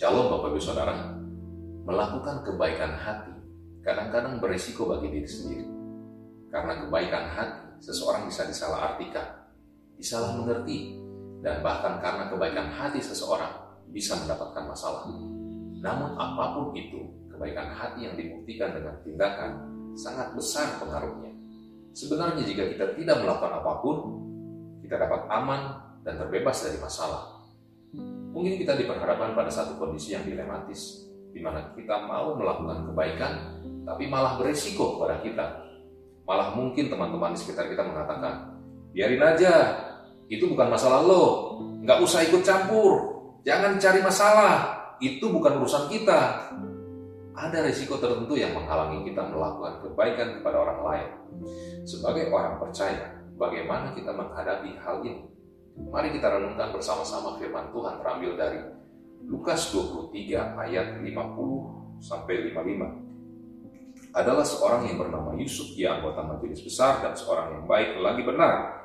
[0.00, 0.96] Shalom Bapak Ibu Saudara.
[1.84, 3.36] Melakukan kebaikan hati
[3.84, 5.68] kadang-kadang berisiko bagi diri sendiri.
[6.48, 9.28] Karena kebaikan hati, seseorang bisa disalahartikan,
[10.00, 10.96] disalah mengerti,
[11.44, 13.52] dan bahkan karena kebaikan hati seseorang
[13.92, 15.04] bisa mendapatkan masalah.
[15.84, 17.04] Namun apa pun itu,
[17.36, 19.68] kebaikan hati yang dibuktikan dengan tindakan
[20.00, 21.36] sangat besar pengaruhnya.
[21.92, 24.16] Sebenarnya jika kita tidak melakukan apa pun,
[24.80, 25.76] kita dapat aman
[26.08, 27.39] dan terbebas dari masalah.
[28.30, 33.32] Mungkin kita diperhadapkan pada satu kondisi yang dilematis, di mana kita mau melakukan kebaikan,
[33.82, 35.46] tapi malah berisiko kepada kita.
[36.22, 38.54] Malah mungkin teman-teman di sekitar kita mengatakan,
[38.94, 39.54] biarin aja,
[40.30, 44.54] itu bukan masalah lo, nggak usah ikut campur, jangan cari masalah,
[45.02, 46.50] itu bukan urusan kita.
[47.34, 51.08] Ada risiko tertentu yang menghalangi kita melakukan kebaikan kepada orang lain.
[51.88, 55.29] Sebagai orang percaya, bagaimana kita menghadapi hal ini?
[55.88, 58.60] Mari kita renungkan bersama-sama firman Tuhan terambil dari
[59.24, 64.12] Lukas 23 ayat 50 sampai 55.
[64.12, 68.84] Adalah seorang yang bernama Yusuf, ia anggota majelis besar dan seorang yang baik lagi benar.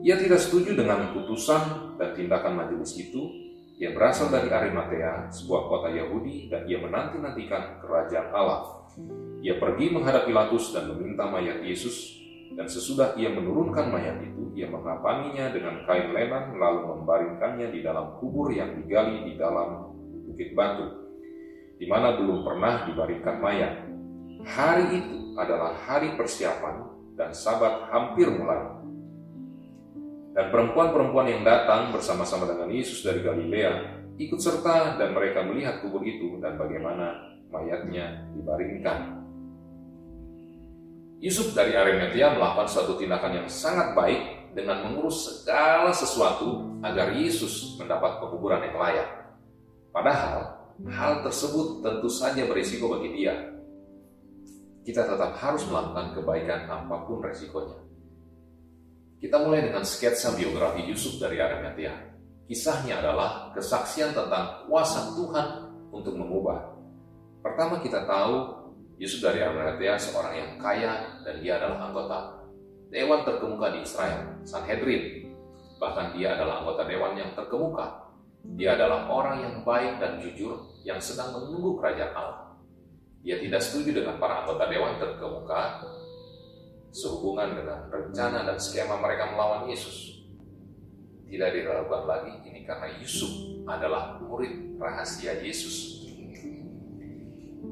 [0.00, 3.30] Ia tidak setuju dengan keputusan dan tindakan majelis itu.
[3.80, 8.84] Ia berasal dari Arimatea, sebuah kota Yahudi, dan ia menanti-nantikan kerajaan Allah.
[9.40, 12.20] Ia pergi menghadap Pilatus dan meminta mayat Yesus
[12.60, 18.20] dan sesudah ia menurunkan mayat itu, ia mengapanginya dengan kain lenan lalu membaringkannya di dalam
[18.20, 19.96] kubur yang digali di dalam
[20.28, 21.08] bukit batu,
[21.80, 23.88] di mana belum pernah dibaringkan mayat.
[24.44, 26.84] Hari itu adalah hari persiapan
[27.16, 28.76] dan sabat hampir mulai.
[30.36, 36.04] Dan perempuan-perempuan yang datang bersama-sama dengan Yesus dari Galilea ikut serta dan mereka melihat kubur
[36.04, 39.19] itu dan bagaimana mayatnya dibaringkan.
[41.20, 47.76] Yusuf dari Arimatea melakukan suatu tindakan yang sangat baik dengan mengurus segala sesuatu agar Yesus
[47.76, 49.08] mendapat penguburan yang layak.
[49.92, 53.36] Padahal, hal tersebut tentu saja berisiko bagi dia.
[54.80, 57.78] Kita tetap harus melakukan kebaikan apa pun resikonya.
[59.20, 61.92] Kita mulai dengan sketsa biografi Yusuf dari Arimatea.
[62.48, 66.80] Kisahnya adalah kesaksian tentang kuasa Tuhan untuk mengubah.
[67.44, 68.59] Pertama kita tahu
[69.00, 72.18] Yusuf dari Arimatea seorang yang kaya dan dia adalah anggota
[72.92, 75.32] dewan terkemuka di Israel, Sanhedrin.
[75.80, 78.12] Bahkan dia adalah anggota dewan yang terkemuka.
[78.60, 82.60] Dia adalah orang yang baik dan jujur yang sedang menunggu kerajaan Allah.
[83.24, 85.60] Dia tidak setuju dengan para anggota dewan terkemuka
[86.92, 90.28] sehubungan dengan rencana dan skema mereka melawan Yesus.
[91.24, 95.99] Tidak diragukan lagi ini karena Yusuf adalah murid rahasia Yesus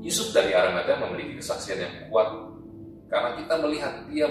[0.03, 2.29] Yusuf dari Arimatea memiliki kesaksian yang kuat
[3.09, 4.29] karena kita melihat dia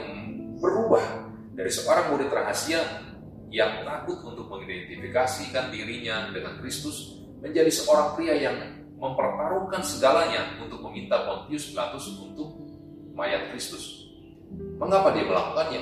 [0.61, 2.81] berubah dari seorang murid rahasia
[3.49, 8.57] yang takut untuk mengidentifikasikan dirinya dengan Kristus menjadi seorang pria yang
[8.97, 12.57] mempertaruhkan segalanya untuk meminta Pontius Pilatus untuk
[13.13, 14.09] mayat Kristus.
[14.77, 15.81] Mengapa dia melakukannya?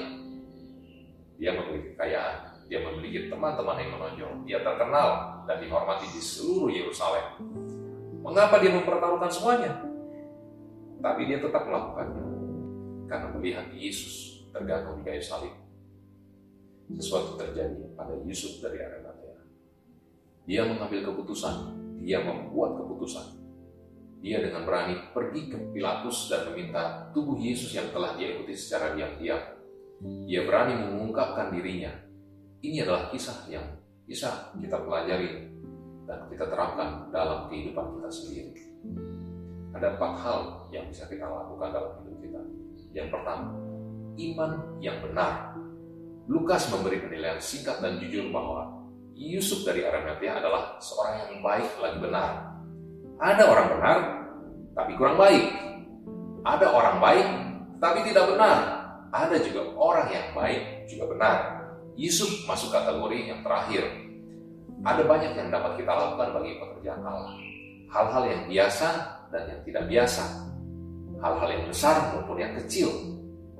[1.36, 2.36] Dia memiliki kekayaan,
[2.72, 7.26] dia memiliki teman-teman yang menonjol, dia terkenal dan dihormati di seluruh Yerusalem.
[8.26, 9.86] Mengapa dia mempertaruhkan semuanya?
[10.98, 12.26] Tapi dia tetap melakukannya
[13.06, 15.54] karena melihat Yesus tergantung di kayu salib.
[16.98, 19.38] Sesuatu terjadi pada Yusuf dari Arimatea.
[20.50, 23.46] Dia mengambil keputusan, dia membuat keputusan.
[24.26, 28.98] Dia dengan berani pergi ke Pilatus dan meminta tubuh Yesus yang telah dia ikuti secara
[28.98, 29.38] diam-diam.
[30.26, 31.94] Dia berani mengungkapkan dirinya.
[32.66, 33.66] Ini adalah kisah yang
[34.10, 35.55] bisa kita pelajari
[36.06, 38.54] dan kita terapkan dalam kehidupan kita sendiri.
[39.76, 40.40] Ada empat hal
[40.72, 42.42] yang bisa kita lakukan dalam hidup kita.
[42.96, 43.52] Yang pertama,
[44.16, 45.52] iman yang benar.
[46.26, 51.98] Lukas memberi penilaian singkat dan jujur bahwa Yusuf dari Arimatea adalah seorang yang baik lagi
[52.02, 52.30] benar.
[53.16, 53.98] Ada orang benar,
[54.76, 55.46] tapi kurang baik.
[56.46, 57.28] Ada orang baik,
[57.80, 58.58] tapi tidak benar.
[59.10, 61.38] Ada juga orang yang baik juga benar.
[61.96, 64.05] Yusuf masuk kategori yang terakhir,
[64.86, 67.34] ada banyak yang dapat kita lakukan bagi pekerjaan Allah.
[67.90, 68.88] Hal-hal yang biasa
[69.34, 70.24] dan yang tidak biasa.
[71.26, 72.94] Hal-hal yang besar maupun yang kecil.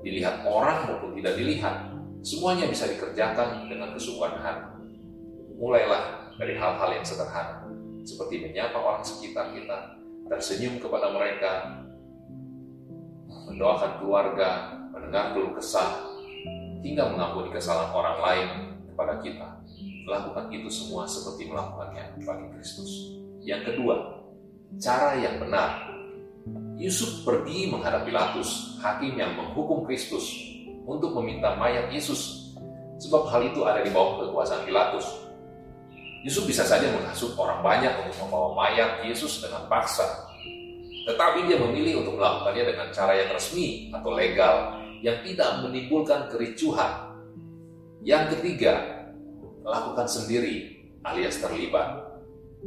[0.06, 1.90] Dilihat orang maupun tidak dilihat.
[2.22, 4.86] Semuanya bisa dikerjakan dengan kesungguhan hati.
[5.58, 7.66] Mulailah dari hal-hal yang sederhana.
[8.06, 9.98] Seperti menyapa orang sekitar kita,
[10.30, 11.82] tersenyum kepada mereka,
[13.50, 16.06] mendoakan keluarga, mendengar keluh kesah,
[16.86, 18.48] hingga mengampuni kesalahan orang lain
[18.94, 19.55] kepada kita
[20.06, 23.18] Lakukan itu semua seperti melakukannya bagi Kristus.
[23.42, 24.22] Yang kedua,
[24.78, 25.82] cara yang benar.
[26.78, 30.30] Yusuf pergi menghadap Pilatus, hakim yang menghukum Kristus,
[30.86, 32.54] untuk meminta mayat Yesus,
[33.02, 35.26] sebab hal itu ada di bawah kekuasaan Pilatus.
[36.22, 40.06] Yusuf bisa saja menghasut orang banyak untuk membawa mayat Yesus dengan paksa.
[41.06, 47.14] Tetapi dia memilih untuk melakukannya dengan cara yang resmi atau legal yang tidak menimbulkan kericuhan.
[48.02, 48.95] Yang ketiga,
[49.66, 52.06] lakukan sendiri alias terlibat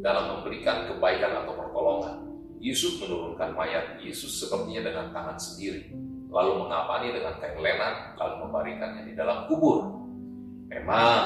[0.04, 2.16] dalam memberikan kebaikan atau pertolongan.
[2.60, 5.96] Yusuf menurunkan mayat Yesus sepertinya dengan tangan sendiri,
[6.28, 9.96] lalu mengapani dengan kain lenan, lalu membarikannya di dalam kubur.
[10.68, 11.24] Memang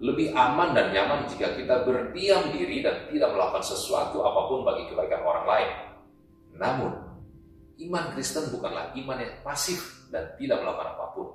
[0.00, 4.88] lebih aman dan nyaman jika kita berdiam diri dan tidak melakukan sesuatu apa pun bagi
[4.88, 5.70] kebaikan orang lain.
[6.56, 6.92] Namun,
[7.84, 11.28] iman Kristen bukanlah iman yang pasif dan tidak melakukan apa pun.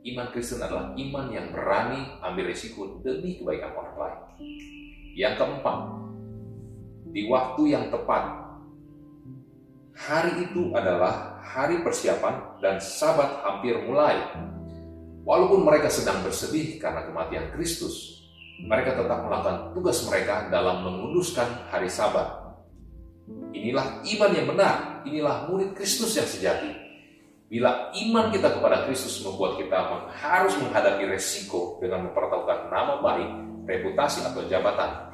[0.00, 4.20] Iman Kristen adalah iman yang berani ambil risiko demi kebaikan orang lain.
[5.12, 5.78] Yang keempat,
[7.12, 8.40] di waktu yang tepat.
[10.00, 14.16] Hari itu adalah hari persiapan dan sabat hampir mulai.
[15.28, 18.24] Walaupun mereka sedang bersedih karena kematian Kristus,
[18.64, 22.40] mereka tetap melakukan tugas mereka dalam menguduskan hari sabat.
[23.52, 26.89] Inilah iman yang benar, inilah murid Kristus yang sejati.
[27.50, 29.74] Bila iman kita kepada Kristus membuat kita
[30.22, 33.30] harus menghadapi resiko dengan mempertaruhkan nama baik,
[33.66, 35.10] reputasi atau jabatan,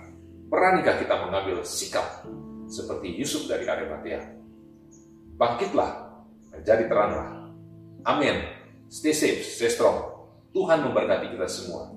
[0.53, 2.29] beranikah kita mengambil sikap
[2.69, 4.37] seperti Yusuf dari Arimatea?
[5.41, 6.13] Bangkitlah,
[6.53, 7.49] menjadi teranglah.
[8.05, 8.37] Amin.
[8.93, 9.97] Stay safe, stay strong.
[10.53, 11.96] Tuhan memberkati kita semua.